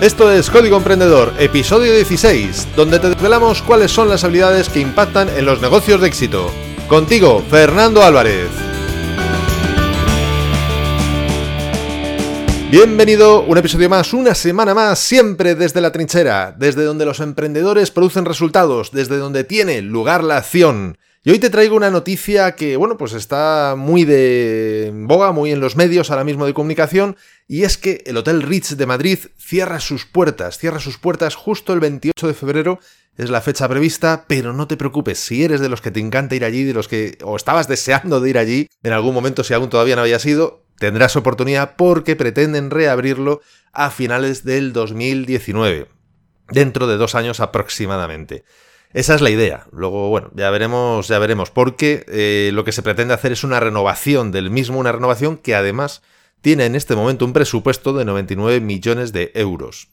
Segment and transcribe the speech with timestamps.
[0.00, 5.28] Esto es Código Emprendedor, episodio 16, donde te desvelamos cuáles son las habilidades que impactan
[5.28, 6.50] en los negocios de éxito.
[6.88, 8.48] Contigo, Fernando Álvarez.
[12.70, 17.90] Bienvenido, un episodio más, una semana más, siempre desde la trinchera, desde donde los emprendedores
[17.90, 20.96] producen resultados, desde donde tiene lugar la acción.
[21.22, 25.60] Y hoy te traigo una noticia que, bueno, pues está muy de boga, muy en
[25.60, 27.14] los medios ahora mismo de comunicación,
[27.46, 31.74] y es que el Hotel Ritz de Madrid cierra sus puertas, cierra sus puertas justo
[31.74, 32.80] el 28 de febrero,
[33.18, 36.36] es la fecha prevista, pero no te preocupes, si eres de los que te encanta
[36.36, 39.52] ir allí, de los que o estabas deseando de ir allí en algún momento, si
[39.52, 43.42] aún todavía no había sido, tendrás oportunidad porque pretenden reabrirlo
[43.74, 45.86] a finales del 2019,
[46.48, 48.42] dentro de dos años aproximadamente.
[48.92, 49.66] Esa es la idea.
[49.72, 53.60] Luego, bueno, ya veremos, ya veremos, porque eh, lo que se pretende hacer es una
[53.60, 56.02] renovación del mismo, una renovación que además
[56.40, 59.88] tiene en este momento un presupuesto de 99 millones de euros.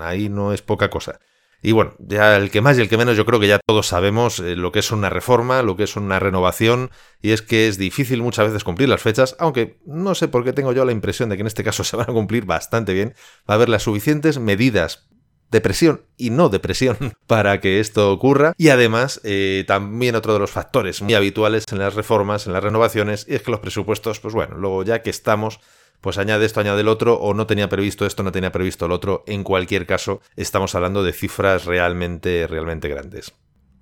[0.00, 1.18] Ahí no es poca cosa.
[1.64, 3.86] Y bueno, ya el que más y el que menos yo creo que ya todos
[3.86, 6.90] sabemos eh, lo que es una reforma, lo que es una renovación,
[7.22, 10.52] y es que es difícil muchas veces cumplir las fechas, aunque no sé por qué
[10.52, 13.14] tengo yo la impresión de que en este caso se van a cumplir bastante bien,
[13.48, 15.08] va a haber las suficientes medidas
[15.52, 16.96] depresión y no depresión
[17.28, 18.54] para que esto ocurra.
[18.56, 22.64] Y además, eh, también otro de los factores muy habituales en las reformas, en las
[22.64, 25.60] renovaciones, es que los presupuestos, pues bueno, luego ya que estamos,
[26.00, 28.92] pues añade esto, añade el otro, o no tenía previsto esto, no tenía previsto el
[28.92, 29.22] otro.
[29.28, 33.32] En cualquier caso, estamos hablando de cifras realmente, realmente grandes.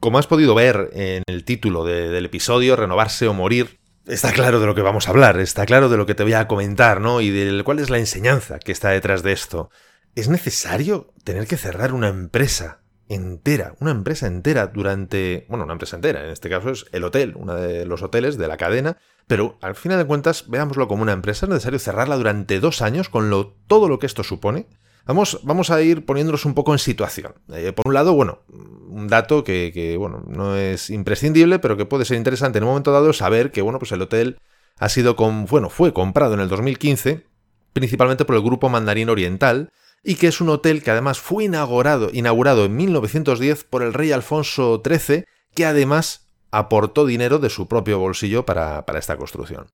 [0.00, 4.66] Como has podido ver en el título del episodio, Renovarse o Morir, Está claro de
[4.66, 7.20] lo que vamos a hablar, está claro de lo que te voy a comentar, ¿no?
[7.20, 9.70] Y de cuál es la enseñanza que está detrás de esto.
[10.14, 15.96] ¿Es necesario tener que cerrar una empresa entera, una empresa entera durante, bueno, una empresa
[15.96, 19.58] entera, en este caso es el hotel, uno de los hoteles de la cadena, pero
[19.62, 23.30] al final de cuentas, veámoslo como una empresa, es necesario cerrarla durante dos años con
[23.30, 24.66] lo, todo lo que esto supone.
[25.06, 27.34] Vamos, vamos a ir poniéndonos un poco en situación.
[27.52, 31.86] Eh, por un lado, bueno, un dato que, que, bueno, no es imprescindible, pero que
[31.86, 34.38] puede ser interesante en un momento dado saber que, bueno, pues el hotel
[34.78, 37.24] ha sido, con, bueno, fue comprado en el 2015,
[37.72, 39.70] principalmente por el grupo Mandarín Oriental,
[40.02, 44.12] y que es un hotel que además fue inaugurado, inaugurado en 1910 por el rey
[44.12, 45.24] Alfonso XIII,
[45.54, 49.66] que además aportó dinero de su propio bolsillo para, para esta construcción.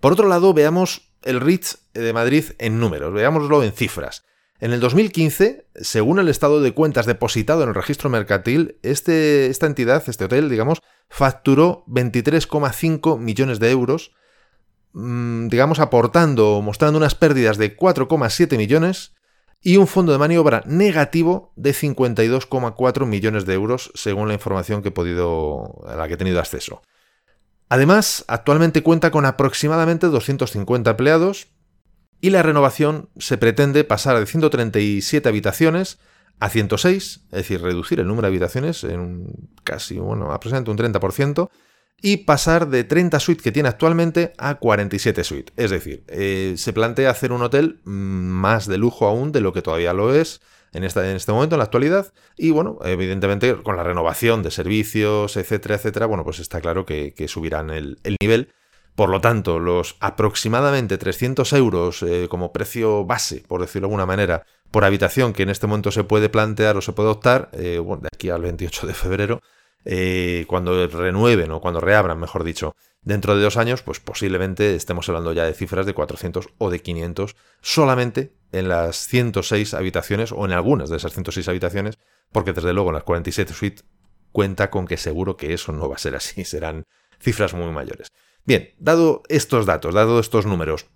[0.00, 4.24] Por otro lado, veamos el Ritz de Madrid en números, veámoslo en cifras.
[4.60, 9.66] En el 2015, según el estado de cuentas depositado en el registro mercantil, este, esta
[9.66, 14.12] entidad, este hotel, digamos, facturó 23,5 millones de euros,
[14.92, 19.14] mm, digamos, aportando, mostrando unas pérdidas de 4,7 millones
[19.62, 24.88] y un fondo de maniobra negativo de 52,4 millones de euros, según la información que
[24.88, 26.82] he podido, a la que he tenido acceso.
[27.68, 31.48] Además, actualmente cuenta con aproximadamente 250 empleados
[32.20, 35.98] y la renovación se pretende pasar de 137 habitaciones
[36.40, 41.50] a 106, es decir, reducir el número de habitaciones en casi, bueno, aproximadamente un 30%,
[42.02, 45.54] y pasar de 30 suites que tiene actualmente a 47 suites.
[45.56, 49.52] Es decir, eh, se plantea hacer un hotel mm, más de lujo aún de lo
[49.52, 50.40] que todavía lo es
[50.72, 52.12] en, esta, en este momento, en la actualidad.
[52.36, 57.14] Y bueno, evidentemente con la renovación de servicios, etcétera, etcétera, bueno, pues está claro que,
[57.28, 58.52] subirán el, nivel.
[58.94, 64.06] Por lo tanto, los aproximadamente 300 euros eh, como precio base, por decirlo de alguna
[64.06, 67.78] manera, por habitación que en este momento se puede plantear o se puede optar, eh,
[67.78, 69.40] bueno, de aquí al 28 de febrero,
[69.84, 75.08] eh, cuando renueven o cuando reabran, mejor dicho, dentro de dos años, pues posiblemente estemos
[75.08, 80.44] hablando ya de cifras de 400 o de 500 solamente en las 106 habitaciones o
[80.44, 81.98] en algunas de esas 106 habitaciones,
[82.32, 83.84] porque desde luego en las 47 suites
[84.32, 86.84] cuenta con que seguro que eso no va a ser así, serán
[87.18, 88.08] cifras muy mayores.
[88.44, 90.86] Bien, dado estos datos, dado estos números,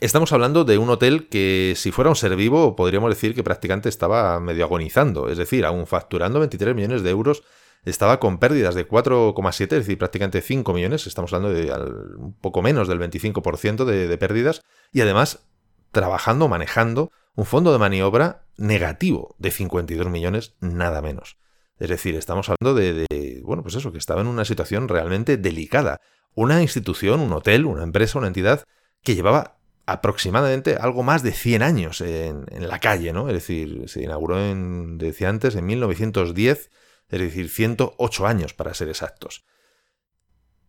[0.00, 3.90] Estamos hablando de un hotel que, si fuera un ser vivo, podríamos decir que prácticamente
[3.90, 7.42] estaba medio agonizando, es decir, aún facturando 23 millones de euros
[7.84, 11.72] estaba con pérdidas de 4,7, es decir, prácticamente 5 millones, estamos hablando de
[12.16, 15.46] un poco menos del 25% de, de pérdidas, y además
[15.90, 21.38] trabajando, manejando un fondo de maniobra negativo de 52 millones, nada menos.
[21.78, 26.00] Es decir, estamos hablando de, bueno, pues eso, que estaba en una situación realmente delicada.
[26.34, 28.64] Una institución, un hotel, una empresa, una entidad
[29.02, 29.56] que llevaba
[29.86, 33.28] aproximadamente algo más de 100 años en, en la calle, ¿no?
[33.28, 36.70] Es decir, se inauguró en, decía antes, en 1910
[37.10, 39.44] es decir, 108 años para ser exactos.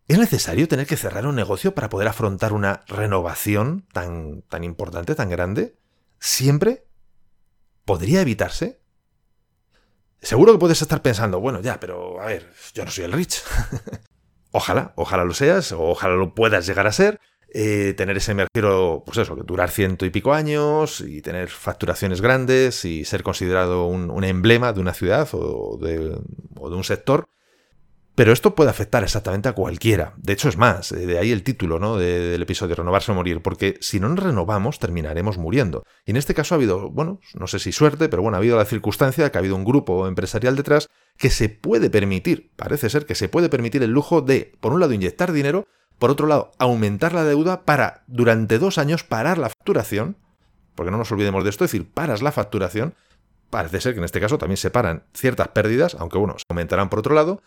[0.08, 5.14] ¿Es necesario tener que cerrar un negocio para poder afrontar una renovación tan, tan importante,
[5.14, 5.78] tan grande?
[6.18, 6.86] ¿Siempre?
[7.84, 8.82] ¿Podría evitarse?
[10.20, 13.42] Seguro que puedes estar pensando, bueno, ya, pero a ver, yo no soy el Rich.
[14.52, 17.20] ojalá, ojalá lo seas, o ojalá lo puedas llegar a ser.
[17.54, 22.86] Eh, tener ese mercero, pues eso, durar ciento y pico años y tener facturaciones grandes
[22.86, 27.26] y ser considerado un, emblema de una ciudad o de, de un sector.
[28.14, 30.14] Pero esto puede afectar exactamente a cualquiera.
[30.18, 31.96] De hecho, es más, eh, de ahí el título ¿no?
[31.96, 35.84] del episodio, renovarse o morir, porque si no nos renovamos, terminaremos muriendo.
[36.04, 38.56] Y en este caso ha habido, bueno, no sé si suerte, pero bueno, ha habido
[38.56, 43.06] la circunstancia que ha habido un grupo empresarial detrás que se puede permitir, parece ser
[43.06, 45.66] que se puede permitir el lujo de, por un lado, inyectar dinero,
[46.02, 50.16] por otro lado, aumentar la deuda para, durante dos años, parar la facturación,
[50.74, 52.96] porque no nos olvidemos de esto, es decir, paras la facturación,
[53.50, 56.90] parece ser que en este caso también se paran ciertas pérdidas, aunque bueno, se aumentarán
[56.90, 57.40] por otro lado,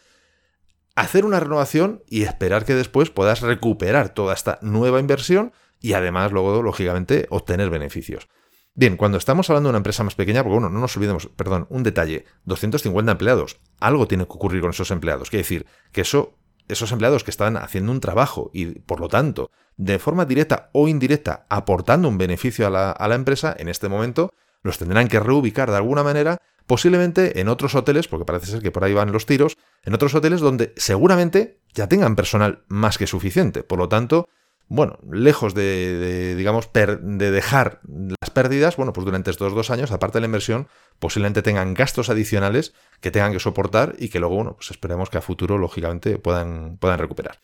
[0.95, 5.51] hacer una renovación y esperar que después puedas recuperar toda esta nueva inversión
[5.81, 8.29] y además luego, lógicamente, obtener beneficios.
[8.73, 11.67] Bien, cuando estamos hablando de una empresa más pequeña, porque bueno, no nos olvidemos, perdón,
[11.69, 15.29] un detalle, 250 empleados, algo tiene que ocurrir con esos empleados.
[15.29, 16.37] Quiere decir que eso,
[16.67, 20.87] esos empleados que están haciendo un trabajo y por lo tanto, de forma directa o
[20.87, 24.33] indirecta, aportando un beneficio a la, a la empresa, en este momento,
[24.63, 28.71] los tendrán que reubicar de alguna manera posiblemente en otros hoteles, porque parece ser que
[28.71, 33.07] por ahí van los tiros, en otros hoteles donde seguramente ya tengan personal más que
[33.07, 33.63] suficiente.
[33.63, 34.27] Por lo tanto,
[34.67, 40.17] bueno, lejos de, digamos, de dejar las pérdidas, bueno, pues durante estos dos años, aparte
[40.17, 40.67] de la inversión,
[40.99, 45.19] posiblemente tengan gastos adicionales que tengan que soportar y que luego, bueno, pues esperemos que
[45.19, 47.39] a futuro, lógicamente, puedan, puedan recuperar.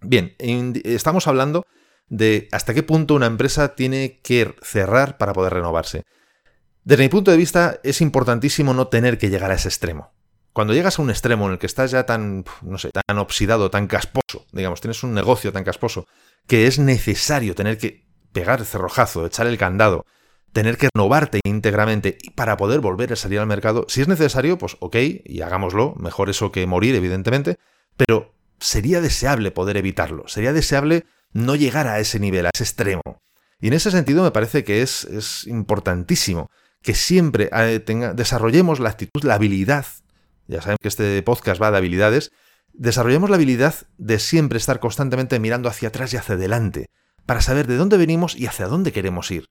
[0.00, 1.66] Bien, estamos hablando
[2.08, 6.04] de hasta qué punto una empresa tiene que cerrar para poder renovarse.
[6.84, 10.12] Desde mi punto de vista, es importantísimo no tener que llegar a ese extremo.
[10.56, 13.70] Cuando llegas a un extremo en el que estás ya tan, no sé, tan oxidado,
[13.70, 16.06] tan casposo, digamos, tienes un negocio tan casposo,
[16.46, 20.06] que es necesario tener que pegar el cerrojazo, echar el candado,
[20.54, 24.78] tener que renovarte íntegramente para poder volver a salir al mercado, si es necesario, pues
[24.80, 27.58] ok, y hagámoslo, mejor eso que morir, evidentemente,
[27.98, 31.04] pero sería deseable poder evitarlo, sería deseable
[31.34, 33.02] no llegar a ese nivel, a ese extremo.
[33.60, 36.50] Y en ese sentido me parece que es, es importantísimo
[36.80, 39.84] que siempre eh, desarrollemos la actitud, la habilidad,
[40.48, 42.32] ya saben que este podcast va de habilidades,
[42.72, 46.86] desarrollemos la habilidad de siempre estar constantemente mirando hacia atrás y hacia adelante,
[47.24, 49.46] para saber de dónde venimos y hacia dónde queremos ir.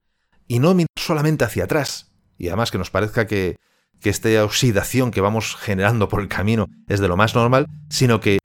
[0.48, 2.12] Y no mirar solamente hacia atrás.
[2.38, 3.58] Y además que nos parezca que,
[4.00, 8.20] que esta oxidación que vamos generando por el camino es de lo más normal, sino
[8.20, 8.38] que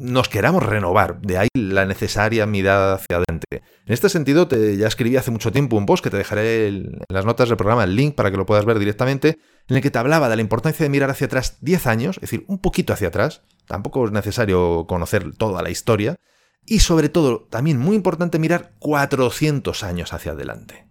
[0.00, 1.20] nos queramos renovar.
[1.20, 3.62] De ahí la necesaria mirada hacia adelante.
[3.84, 7.00] En este sentido, te, ya escribí hace mucho tiempo un post que te dejaré en
[7.08, 9.38] las notas del programa el link para que lo puedas ver directamente,
[9.68, 12.22] en el que te hablaba de la importancia de mirar hacia atrás 10 años, es
[12.22, 13.42] decir, un poquito hacia atrás.
[13.66, 16.16] Tampoco es necesario conocer toda la historia.
[16.64, 20.88] Y sobre todo, también muy importante mirar 400 años hacia adelante.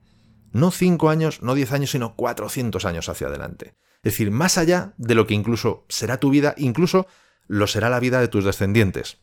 [0.51, 3.75] No 5 años, no 10 años, sino 400 años hacia adelante.
[3.97, 7.07] Es decir, más allá de lo que incluso será tu vida, incluso
[7.50, 9.18] lo será la vida de tus descendientes.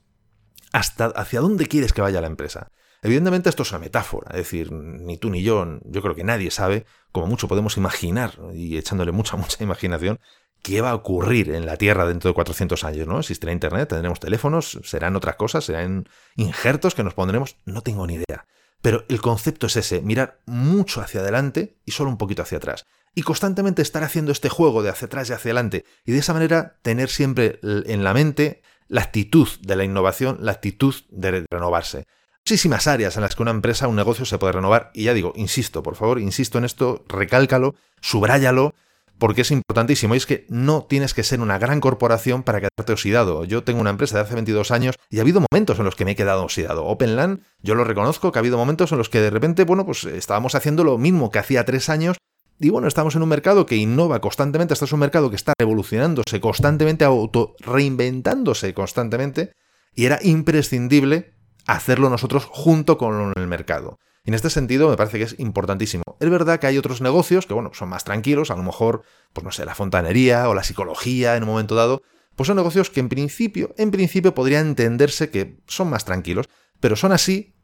[0.73, 2.73] Hasta hacia dónde quieres que vaya la empresa.
[3.01, 6.51] Evidentemente esto es una metáfora, es decir, ni tú ni yo, yo creo que nadie
[6.51, 10.19] sabe, como mucho podemos imaginar, y echándole mucha, mucha imaginación,
[10.63, 13.21] qué va a ocurrir en la Tierra dentro de 400 años, ¿no?
[13.21, 18.15] Existirá Internet, tendremos teléfonos, serán otras cosas, serán injertos que nos pondremos, no tengo ni
[18.15, 18.47] idea.
[18.83, 22.85] Pero el concepto es ese, mirar mucho hacia adelante y solo un poquito hacia atrás.
[23.15, 25.85] Y constantemente estar haciendo este juego de hacia atrás y hacia adelante.
[26.05, 30.53] Y de esa manera tener siempre en la mente la actitud de la innovación, la
[30.53, 32.07] actitud de renovarse.
[32.45, 34.91] Muchísimas áreas en las que una empresa, un negocio se puede renovar.
[34.95, 38.75] Y ya digo, insisto, por favor, insisto en esto, recálcalo, subráyalo,
[39.19, 42.93] porque es importantísimo y es que no tienes que ser una gran corporación para quedarte
[42.93, 43.45] oxidado.
[43.45, 46.05] Yo tengo una empresa de hace 22 años y ha habido momentos en los que
[46.05, 46.85] me he quedado oxidado.
[46.85, 50.05] OpenLAN, yo lo reconozco que ha habido momentos en los que de repente, bueno, pues
[50.05, 52.17] estábamos haciendo lo mismo que hacía tres años
[52.59, 55.53] y bueno, estamos en un mercado que innova constantemente, este es un mercado que está
[55.59, 59.53] revolucionándose constantemente, auto reinventándose constantemente,
[59.95, 61.36] y era imprescindible
[61.67, 63.99] hacerlo nosotros junto con el mercado.
[64.25, 66.03] Y en este sentido me parece que es importantísimo.
[66.19, 69.45] Es verdad que hay otros negocios que, bueno, son más tranquilos, a lo mejor, pues
[69.45, 72.03] no sé, la fontanería o la psicología en un momento dado,
[72.35, 76.49] pues son negocios que en principio, en principio podría entenderse que son más tranquilos,
[76.81, 77.55] pero son así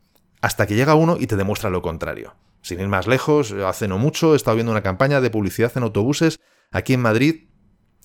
[0.41, 2.35] hasta que llega uno y te demuestra lo contrario.
[2.63, 5.83] Sin ir más lejos, hace no mucho he estado viendo una campaña de publicidad en
[5.83, 6.39] autobuses
[6.71, 7.49] aquí en Madrid,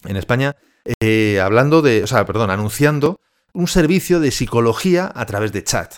[0.04, 0.56] en España,
[1.00, 3.20] eh, hablando de, o sea, perdón, anunciando
[3.54, 5.96] un servicio de psicología a través de chat.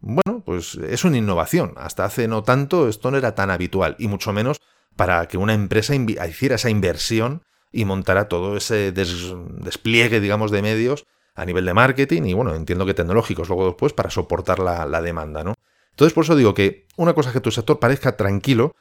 [0.00, 1.74] Bueno, pues es una innovación.
[1.76, 4.58] Hasta hace no tanto esto no era tan habitual, y mucho menos
[4.96, 11.06] para que una empresa hiciera esa inversión y montara todo ese despliegue, digamos, de medios
[11.34, 15.44] a nivel de marketing y, bueno, entiendo que tecnológicos luego después para soportar la, demanda,
[15.44, 15.54] ¿no?
[15.90, 18.74] Entonces, por eso digo que una cosa es que tu sector parezca tranquilo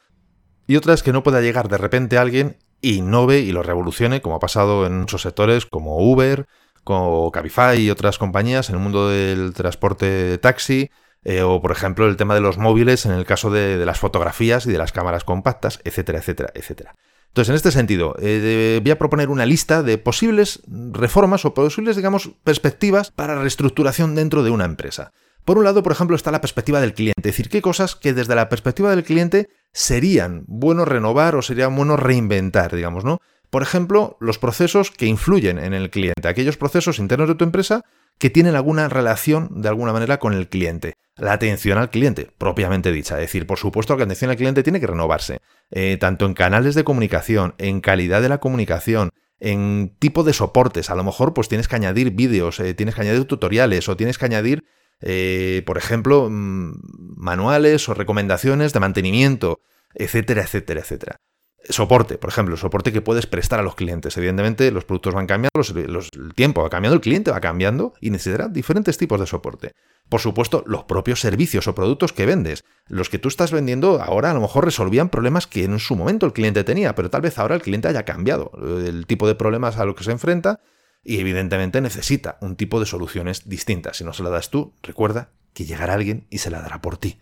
[0.65, 4.35] y otra es que no pueda llegar de repente alguien innove y lo revolucione, como
[4.35, 6.47] ha pasado en muchos sectores como Uber,
[6.85, 10.89] como Cabify y otras compañías en el mundo del transporte de taxi,
[11.27, 14.67] Eh, o, por ejemplo, el tema de los móviles en el caso de, las fotografías
[14.67, 16.93] y de las cámaras compactas, etcétera, etcétera, etcétera.
[17.29, 21.95] Entonces, en este sentido, eh, voy a proponer una lista de posibles reformas o posibles,
[21.95, 25.13] digamos, perspectivas para reestructuración dentro de una empresa.
[25.45, 28.13] Por un lado, por ejemplo, está la perspectiva del cliente, es decir, qué cosas que
[28.13, 33.17] desde la perspectiva del cliente serían bueno renovar o serían bueno reinventar, digamos, ¿no?
[33.49, 37.83] Por ejemplo, los procesos que influyen en el cliente, aquellos procesos internos de tu empresa
[38.17, 40.93] que tienen alguna relación de alguna manera con el cliente.
[41.17, 43.15] La atención al cliente, propiamente dicha.
[43.15, 45.39] Es decir, por supuesto, la atención al cliente tiene que renovarse,
[45.71, 50.89] eh, tanto en canales de comunicación, en calidad de la comunicación, en tipo de soportes.
[50.89, 54.17] A lo mejor, pues tienes que añadir vídeos, eh, tienes que añadir tutoriales o tienes
[54.17, 54.65] que añadir,
[55.01, 56.73] eh, por ejemplo, mm,
[57.17, 59.59] manuales o recomendaciones de mantenimiento,
[59.93, 61.19] etcétera, etcétera, etcétera.
[61.67, 64.15] Soporte, por ejemplo, soporte que puedes prestar a los clientes.
[64.17, 68.47] Evidentemente, los productos van cambiando, el tiempo va cambiando, el cliente va cambiando y necesitará
[68.47, 69.71] diferentes tipos de soporte.
[70.07, 72.63] Por supuesto, los propios servicios o productos que vendes.
[72.87, 76.27] Los que tú estás vendiendo ahora a lo mejor resolvían problemas que en su momento
[76.27, 78.51] el cliente tenía, pero tal vez ahora el cliente haya cambiado
[78.85, 80.59] el tipo de problemas a los que se enfrenta
[81.03, 83.97] y evidentemente necesita un tipo de soluciones distintas.
[83.97, 86.97] Si no se la das tú, recuerda que llegará alguien y se la dará por
[86.97, 87.19] ti.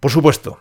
[0.00, 0.60] Por supuesto,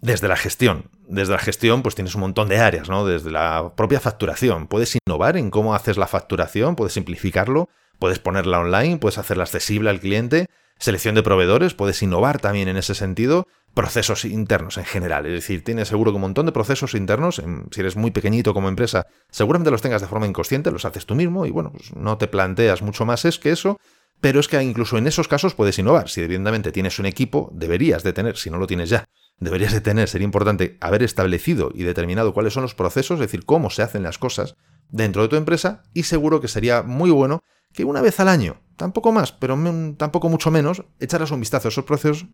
[0.00, 0.90] desde la gestión.
[1.08, 3.06] Desde la gestión, pues tienes un montón de áreas, ¿no?
[3.06, 4.66] Desde la propia facturación.
[4.66, 9.90] Puedes innovar en cómo haces la facturación, puedes simplificarlo, puedes ponerla online, puedes hacerla accesible
[9.90, 10.46] al cliente.
[10.78, 13.48] Selección de proveedores, puedes innovar también en ese sentido.
[13.74, 15.26] Procesos internos en general.
[15.26, 17.42] Es decir, tienes seguro que un montón de procesos internos.
[17.70, 21.14] Si eres muy pequeñito como empresa, seguramente los tengas de forma inconsciente, los haces tú
[21.14, 23.78] mismo y bueno, pues no te planteas mucho más es que eso.
[24.20, 26.08] Pero es que incluso en esos casos puedes innovar.
[26.08, 29.04] Si evidentemente tienes un equipo, deberías de tener, si no lo tienes ya,
[29.40, 33.44] deberías de tener, sería importante haber establecido y determinado cuáles son los procesos, es decir,
[33.44, 34.56] cómo se hacen las cosas
[34.90, 37.42] dentro de tu empresa y seguro que sería muy bueno
[37.72, 39.56] que una vez al año, tampoco más, pero
[39.96, 42.26] tampoco mucho menos, echaras un vistazo a esos procesos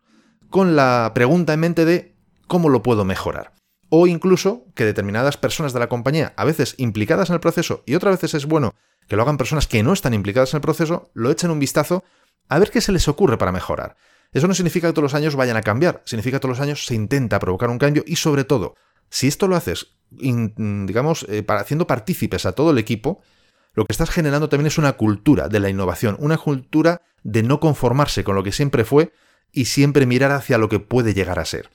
[0.49, 2.15] con la pregunta en mente de
[2.47, 3.53] cómo lo puedo mejorar.
[3.89, 7.95] O incluso que determinadas personas de la compañía, a veces implicadas en el proceso y
[7.95, 8.73] otras veces es bueno
[9.07, 12.03] que lo hagan personas que no están implicadas en el proceso, lo echen un vistazo
[12.49, 13.95] a ver qué se les ocurre para mejorar.
[14.31, 16.85] Eso no significa que todos los años vayan a cambiar, significa que todos los años
[16.85, 18.75] se intenta provocar un cambio y sobre todo,
[19.09, 23.21] si esto lo haces, digamos, eh, para, haciendo partícipes a todo el equipo,
[23.73, 27.59] lo que estás generando también es una cultura de la innovación, una cultura de no
[27.59, 29.11] conformarse con lo que siempre fue
[29.51, 31.69] y siempre mirar hacia lo que puede llegar a ser.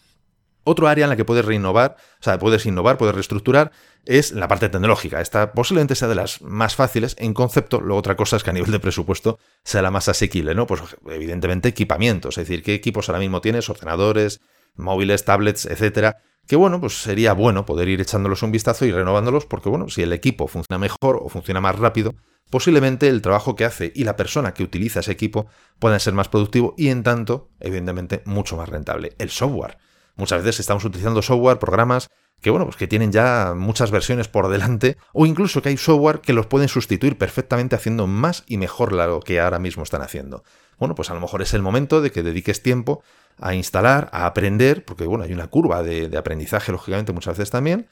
[0.65, 3.73] Otro área en la que puedes reinnovar, o sea, puedes innovar, puedes reestructurar,
[4.05, 5.21] es la parte tecnológica.
[5.21, 8.53] Esta posiblemente sea de las más fáciles en concepto, luego otra cosa es que a
[8.53, 10.67] nivel de presupuesto sea la más asequible, ¿no?
[10.67, 14.41] Pues evidentemente equipamientos, es decir, qué equipos ahora mismo tienes, ordenadores,
[14.75, 19.47] móviles, tablets, etcétera, que bueno, pues sería bueno poder ir echándolos un vistazo y renovándolos,
[19.47, 22.15] porque bueno, si el equipo funciona mejor o funciona más rápido,
[22.51, 25.47] posiblemente el trabajo que hace y la persona que utiliza ese equipo
[25.79, 29.13] puedan ser más productivo y en tanto, evidentemente, mucho más rentable.
[29.19, 29.79] El software.
[30.21, 32.11] Muchas veces estamos utilizando software, programas
[32.43, 36.21] que bueno, pues que tienen ya muchas versiones por delante, o incluso que hay software
[36.21, 40.45] que los pueden sustituir perfectamente haciendo más y mejor lo que ahora mismo están haciendo.
[40.79, 43.03] Bueno, pues a lo mejor es el momento de que dediques tiempo
[43.39, 47.51] a instalar, a aprender, porque bueno, hay una curva de, de aprendizaje, lógicamente, muchas veces
[47.51, 47.89] también,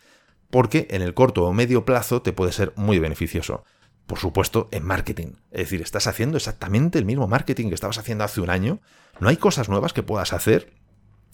[0.50, 3.64] porque en el corto o medio plazo te puede ser muy beneficioso.
[4.06, 5.32] Por supuesto, en marketing.
[5.50, 8.80] Es decir, estás haciendo exactamente el mismo marketing que estabas haciendo hace un año.
[9.18, 10.77] No hay cosas nuevas que puedas hacer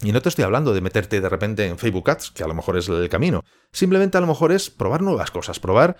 [0.04, 2.54] y no te estoy hablando de meterte de repente en Facebook Ads, que a lo
[2.54, 3.42] mejor es el camino.
[3.72, 5.96] Simplemente a lo mejor es probar nuevas cosas, probar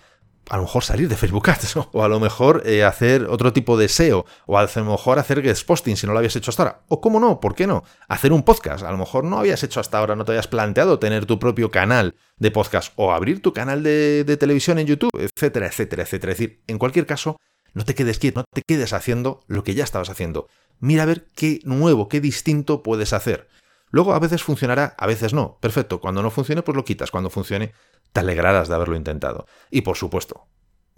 [0.51, 3.79] a lo mejor salir de Facebook Ads, o a lo mejor eh, hacer otro tipo
[3.79, 6.65] de SEO, o a lo mejor hacer guest posting si no lo habías hecho hasta
[6.65, 6.81] ahora.
[6.89, 7.83] O cómo no, ¿por qué no?
[8.09, 8.85] Hacer un podcast.
[8.85, 11.71] A lo mejor no habías hecho hasta ahora, no te habías planteado tener tu propio
[11.71, 16.33] canal de podcast, o abrir tu canal de, de televisión en YouTube, etcétera, etcétera, etcétera.
[16.33, 17.39] Es decir, en cualquier caso,
[17.73, 20.47] no te quedes quieto, no te quedes haciendo lo que ya estabas haciendo.
[20.79, 23.49] Mira a ver qué nuevo, qué distinto puedes hacer.
[23.95, 25.57] Luego a veces funcionará, a veces no.
[25.61, 27.13] Perfecto, cuando no funcione, pues lo quitas.
[27.13, 27.75] Cuando funcione,
[28.13, 29.47] te alegrarás de haberlo intentado.
[29.71, 30.49] Y por supuesto,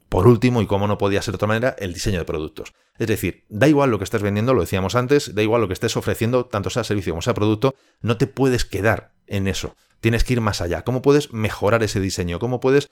[0.08, 2.72] por último, y como no podía ser de otra manera, el diseño de productos.
[2.96, 5.74] Es decir, da igual lo que estés vendiendo, lo decíamos antes, da igual lo que
[5.74, 9.76] estés ofreciendo, tanto sea servicio como sea producto, no te puedes quedar en eso.
[10.00, 10.82] Tienes que ir más allá.
[10.82, 12.38] ¿Cómo puedes mejorar ese diseño?
[12.38, 12.88] ¿Cómo puedes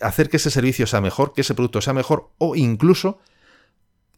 [0.00, 3.20] hacer que ese servicio sea mejor, que ese producto sea mejor o incluso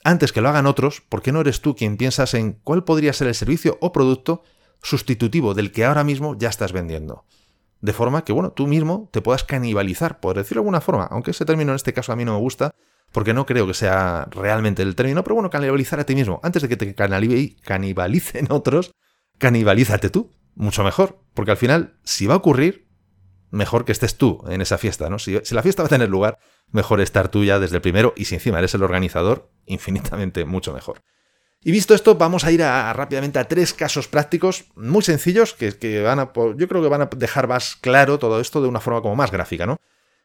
[0.03, 3.13] antes que lo hagan otros, ¿por qué no eres tú quien piensas en cuál podría
[3.13, 4.43] ser el servicio o producto
[4.83, 7.25] sustitutivo del que ahora mismo ya estás vendiendo.
[7.81, 11.33] De forma que, bueno, tú mismo te puedas canibalizar, por decirlo de alguna forma, aunque
[11.33, 12.75] ese término en este caso a mí no me gusta,
[13.13, 16.41] porque no creo que sea realmente el término, pero bueno, canibalizar a ti mismo.
[16.43, 18.93] Antes de que te canibalicen otros,
[19.39, 22.89] canibalízate tú, mucho mejor, porque al final, si va a ocurrir,
[23.51, 25.19] mejor que estés tú en esa fiesta, ¿no?
[25.19, 26.39] Si, si la fiesta va a tener lugar,
[26.71, 30.73] mejor estar tú ya desde el primero, y si encima eres el organizador, infinitamente mucho
[30.73, 31.03] mejor.
[31.67, 36.21] Y visto esto, vamos a ir rápidamente a tres casos prácticos muy sencillos que, van
[36.21, 39.17] a, yo creo que van a dejar más claro todo esto de una forma como
[39.17, 39.77] más gráfica, ¿no?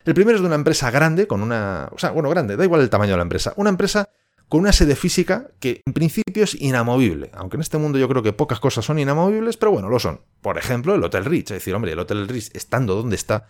[0.05, 1.89] El primero es de una empresa grande, con una.
[1.93, 3.53] O sea, bueno, grande, da igual el tamaño de la empresa.
[3.55, 4.07] Una empresa
[4.50, 7.31] con una sede física que en principio es inamovible.
[7.33, 10.21] Aunque en este mundo yo creo que pocas cosas son inamovibles, pero bueno, lo son.
[10.41, 11.50] Por ejemplo, el Hotel Rich.
[11.50, 13.48] Es decir, hombre, el Hotel Rich estando donde está,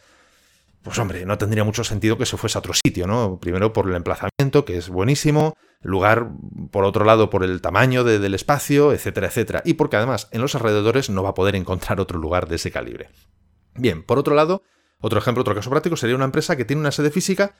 [0.83, 3.39] pues hombre, no tendría mucho sentido que se fuese a otro sitio, ¿no?
[3.39, 6.31] Primero por el emplazamiento, que es buenísimo, lugar,
[6.71, 9.61] por otro lado, por el tamaño del espacio, etcétera, etcétera.
[9.63, 12.71] Y porque además en los alrededores no va a poder encontrar otro lugar de ese
[12.71, 13.09] calibre.
[13.75, 14.63] Bien, por otro lado,
[14.99, 17.55] otro ejemplo, otro caso práctico sería una empresa que tiene una sede física,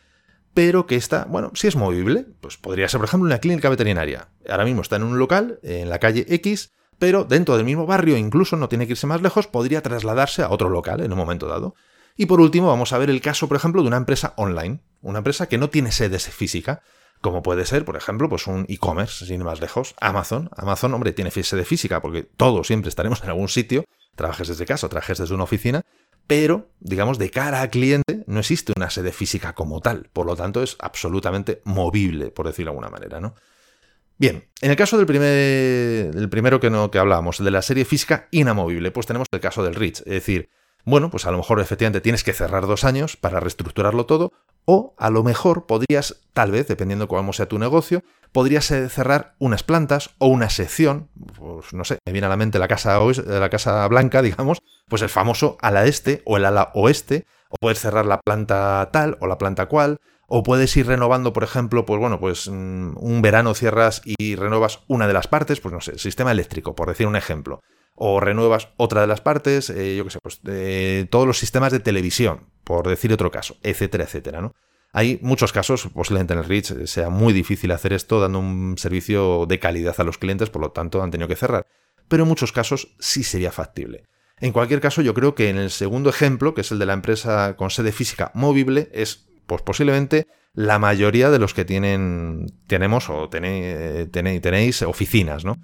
[0.54, 4.30] pero que está, bueno, si es movible, pues podría ser, por ejemplo, una clínica veterinaria.
[4.50, 8.18] Ahora mismo está en un local, en la calle X, pero dentro del mismo barrio,
[8.18, 11.48] incluso no tiene que irse más lejos, podría trasladarse a otro local en un momento
[11.48, 11.76] dado.
[12.18, 15.20] Y por último, vamos a ver el caso, por ejemplo, de una empresa online, una
[15.20, 16.82] empresa que no tiene sede física,
[17.22, 20.50] como puede ser, por ejemplo, pues un e-commerce, sin más lejos, Amazon.
[20.58, 24.90] Amazon, hombre, tiene sede física, porque todos siempre estaremos en algún sitio, trabajes desde casa,
[24.90, 25.84] trabajes desde una oficina,
[26.28, 30.36] pero, digamos, de cara al cliente no existe una sede física como tal, por lo
[30.36, 33.36] tanto es absolutamente movible, por decirlo de alguna manera, ¿no?
[34.18, 37.86] Bien, en el caso del, primer, el primero que, no, que hablábamos, de la serie
[37.86, 40.50] física inamovible, pues tenemos el caso del Rich, es decir,
[40.86, 44.32] bueno, pues a lo mejor efectivamente tienes que cerrar dos años para reestructurarlo todo,
[44.66, 49.36] o a lo mejor podrías, tal vez, dependiendo cómo sea tu negocio, podrías eh, cerrar
[49.40, 53.00] unas plantas o una sección, pues no sé, me viene a la mente la casa,
[53.00, 57.80] la casa blanca, digamos, pues el famoso ala este o el ala oeste, o puedes
[57.80, 62.00] cerrar la planta tal o la planta cual, o puedes ir renovando, por ejemplo, pues
[62.00, 65.98] bueno, pues mm, un verano cierras y renovas una de las partes, pues no sé,
[65.98, 67.62] sistema eléctrico, por decir un ejemplo
[67.96, 70.42] o renuevas otra de las partes, eh, yo qué sé, pues
[71.10, 74.54] todos los sistemas de televisión, por decir otro caso, etcétera, etcétera, ¿no?
[74.94, 79.46] Hay muchos casos, posiblemente en el Rich sea muy difícil hacer esto dando un servicio
[79.46, 81.66] de calidad a los clientes, por lo tanto han tenido que cerrar,
[82.10, 84.04] pero en muchos casos sí sería factible.
[84.42, 86.94] En cualquier caso, yo creo que en el segundo ejemplo, que es el de la
[86.94, 93.10] empresa con sede física movible, es pues posiblemente la mayoría de los que tienen, tenemos
[93.10, 95.58] o tenéis oficinas, ¿no?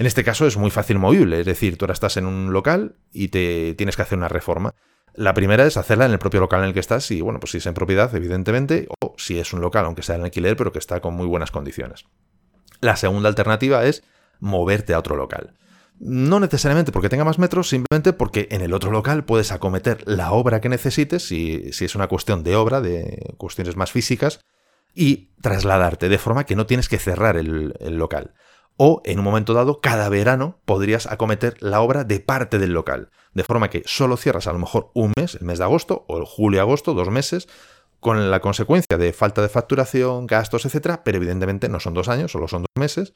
[0.00, 2.96] En este caso es muy fácil movible, es decir, tú ahora estás en un local
[3.12, 4.74] y te tienes que hacer una reforma.
[5.12, 7.50] La primera es hacerla en el propio local en el que estás, y bueno, pues
[7.50, 10.72] si es en propiedad, evidentemente, o si es un local, aunque sea en alquiler, pero
[10.72, 12.06] que está con muy buenas condiciones.
[12.80, 14.02] La segunda alternativa es
[14.38, 15.52] moverte a otro local.
[15.98, 20.32] No necesariamente porque tenga más metros, simplemente porque en el otro local puedes acometer la
[20.32, 24.40] obra que necesites, si, es una cuestión de obra, de cuestiones más físicas,
[24.94, 28.32] y trasladarte, de forma que no tienes que cerrar el local
[28.82, 33.10] o en un momento dado, cada verano podrías acometer la obra de parte del local,
[33.34, 36.16] de forma que solo cierras a lo mejor un mes, el mes de agosto, o
[36.16, 37.46] el julio-agosto, dos meses,
[38.00, 42.32] con la consecuencia de falta de facturación, gastos, etcétera, pero evidentemente no son dos años,
[42.32, 43.12] solo son dos meses,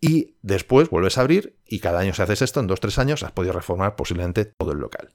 [0.00, 3.24] y después vuelves a abrir y cada año si haces esto, en dos tres años
[3.24, 5.12] has podido reformar posiblemente todo el local.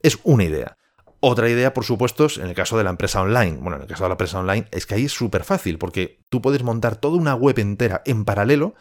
[0.00, 0.78] Es una idea.
[1.20, 3.58] Otra idea, por supuesto, es en el caso de la empresa online.
[3.58, 6.18] Bueno, en el caso de la empresa online es que ahí es súper fácil, porque
[6.30, 8.74] tú puedes montar toda una web entera en paralelo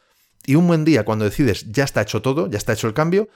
[0.48, 3.28] y un buen día, cuando decides ya está hecho todo, ya está hecho el cambio,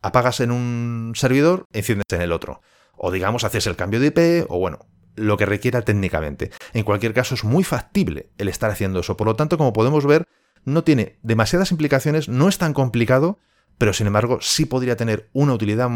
[0.00, 2.62] apagas en un servidor, enciendes en el otro.
[2.96, 6.52] O digamos, haces el cambio de IP, o bueno, lo que requiera técnicamente.
[6.72, 9.16] En cualquier caso, es muy factible el estar haciendo eso.
[9.16, 10.24] Por lo tanto, como podemos ver,
[10.64, 13.40] no tiene demasiadas implicaciones, no es tan complicado,
[13.76, 15.90] pero sin embargo sí podría tener una utilidad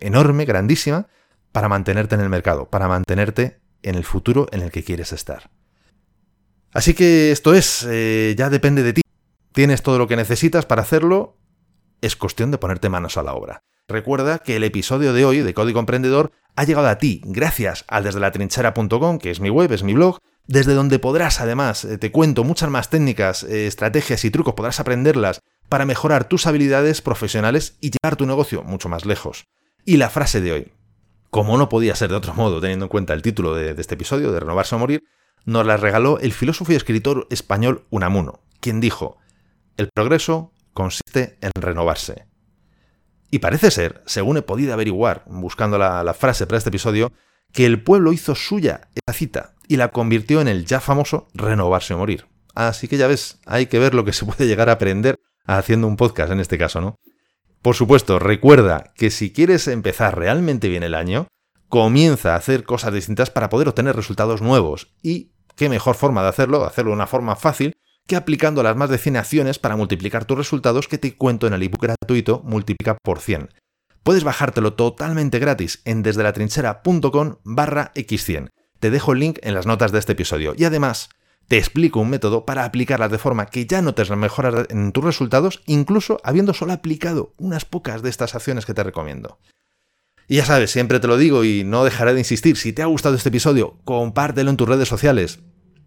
[0.00, 1.06] enorme, grandísima,
[1.52, 5.50] para mantenerte en el mercado, para mantenerte en el futuro en el que quieres estar.
[6.72, 9.02] Así que esto es, eh, ya depende de ti.
[9.58, 11.36] Tienes todo lo que necesitas para hacerlo,
[12.00, 13.64] es cuestión de ponerte manos a la obra.
[13.88, 18.04] Recuerda que el episodio de hoy de Código Emprendedor ha llegado a ti gracias al
[18.04, 22.12] desde la que es mi web, es mi blog, desde donde podrás además, eh, te
[22.12, 27.78] cuento muchas más técnicas, eh, estrategias y trucos, podrás aprenderlas para mejorar tus habilidades profesionales
[27.80, 29.46] y llevar tu negocio mucho más lejos.
[29.84, 30.72] Y la frase de hoy,
[31.30, 33.94] como no podía ser de otro modo teniendo en cuenta el título de, de este
[33.96, 35.02] episodio, de Renovarse o Morir,
[35.46, 39.18] nos la regaló el filósofo y escritor español Unamuno, quien dijo,
[39.78, 42.26] el progreso consiste en renovarse.
[43.30, 47.12] Y parece ser, según he podido averiguar buscando la, frase para este episodio,
[47.52, 51.94] que el pueblo hizo suya esa cita y la convirtió en el ya famoso renovarse
[51.94, 52.26] o morir.
[52.54, 55.86] Así que ya ves, hay que ver lo que se puede llegar a aprender haciendo
[55.86, 56.96] un podcast en este caso, ¿no?
[57.62, 61.28] Por supuesto, recuerda que si quieres empezar realmente bien el año,
[61.68, 64.94] comienza a hacer cosas distintas para poder obtener resultados nuevos.
[65.02, 67.76] Y qué mejor forma de hacerlo, hacerlo de una forma fácil,
[68.08, 71.52] que aplicando las más de 100 acciones para multiplicar tus resultados que te cuento en
[71.52, 73.50] el ebook gratuito Multiplica por 100.
[74.02, 78.48] Puedes bajártelo totalmente gratis en desde la trinchera.com barra x100.
[78.80, 80.54] Te dejo el link en las notas de este episodio.
[80.56, 81.10] Y además,
[81.48, 85.04] te explico un método para aplicarlas de forma que ya notes la mejora en tus
[85.04, 89.38] resultados, incluso habiendo solo aplicado unas pocas de estas acciones que te recomiendo.
[90.28, 92.86] Y ya sabes, siempre te lo digo y no dejaré de insistir, si te ha
[92.86, 95.40] gustado este episodio, compártelo en tus redes sociales.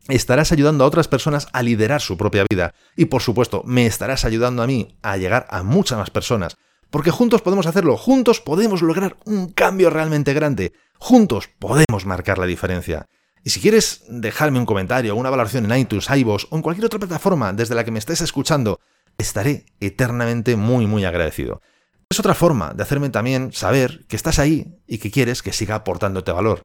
[0.07, 2.73] Estarás ayudando a otras personas a liderar su propia vida.
[2.95, 6.57] Y por supuesto, me estarás ayudando a mí a llegar a muchas más personas.
[6.89, 12.45] Porque juntos podemos hacerlo, juntos podemos lograr un cambio realmente grande, juntos podemos marcar la
[12.45, 13.07] diferencia.
[13.43, 16.99] Y si quieres dejarme un comentario una valoración en iTunes, iVoox o en cualquier otra
[16.99, 18.79] plataforma desde la que me estés escuchando,
[19.17, 21.61] estaré eternamente muy muy agradecido.
[22.09, 25.75] Es otra forma de hacerme también saber que estás ahí y que quieres que siga
[25.75, 26.63] aportándote valor.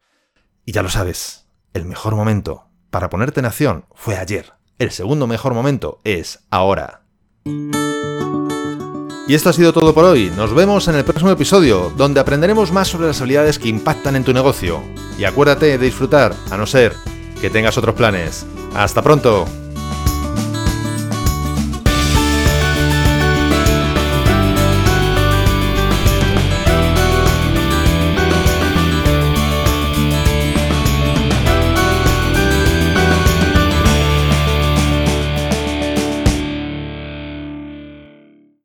[0.64, 2.65] Y ya lo sabes, el mejor momento
[2.96, 4.54] para ponerte en acción fue ayer.
[4.78, 7.02] El segundo mejor momento es ahora.
[9.28, 10.32] Y esto ha sido todo por hoy.
[10.34, 14.24] Nos vemos en el próximo episodio, donde aprenderemos más sobre las habilidades que impactan en
[14.24, 14.80] tu negocio.
[15.18, 16.94] Y acuérdate de disfrutar, a no ser
[17.38, 18.46] que tengas otros planes.
[18.74, 19.44] ¡Hasta pronto!